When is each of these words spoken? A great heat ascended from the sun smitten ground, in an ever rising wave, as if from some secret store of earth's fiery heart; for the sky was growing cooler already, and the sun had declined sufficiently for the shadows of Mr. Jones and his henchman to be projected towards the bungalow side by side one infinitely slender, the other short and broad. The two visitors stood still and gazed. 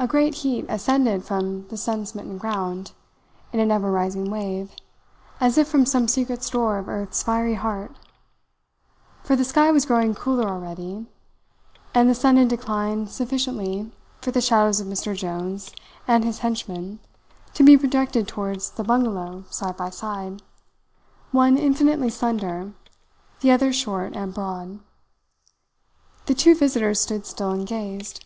A 0.00 0.08
great 0.08 0.34
heat 0.42 0.66
ascended 0.68 1.24
from 1.24 1.68
the 1.68 1.76
sun 1.76 2.06
smitten 2.06 2.38
ground, 2.38 2.90
in 3.52 3.60
an 3.60 3.70
ever 3.70 3.88
rising 3.88 4.28
wave, 4.28 4.72
as 5.40 5.56
if 5.56 5.68
from 5.68 5.86
some 5.86 6.08
secret 6.08 6.42
store 6.42 6.76
of 6.76 6.88
earth's 6.88 7.22
fiery 7.22 7.54
heart; 7.54 7.92
for 9.22 9.36
the 9.36 9.44
sky 9.44 9.70
was 9.70 9.86
growing 9.86 10.12
cooler 10.12 10.48
already, 10.48 11.06
and 11.94 12.10
the 12.10 12.16
sun 12.16 12.36
had 12.36 12.48
declined 12.48 13.10
sufficiently 13.10 13.92
for 14.20 14.32
the 14.32 14.40
shadows 14.40 14.80
of 14.80 14.88
Mr. 14.88 15.14
Jones 15.16 15.70
and 16.08 16.24
his 16.24 16.40
henchman 16.40 16.98
to 17.52 17.62
be 17.62 17.76
projected 17.78 18.26
towards 18.26 18.70
the 18.70 18.82
bungalow 18.82 19.44
side 19.50 19.76
by 19.76 19.88
side 19.88 20.42
one 21.30 21.56
infinitely 21.56 22.10
slender, 22.10 22.72
the 23.38 23.52
other 23.52 23.72
short 23.72 24.16
and 24.16 24.34
broad. 24.34 24.80
The 26.26 26.34
two 26.34 26.56
visitors 26.56 26.98
stood 26.98 27.24
still 27.24 27.52
and 27.52 27.64
gazed. 27.64 28.24